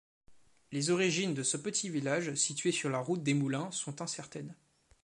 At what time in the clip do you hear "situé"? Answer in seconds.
2.33-2.71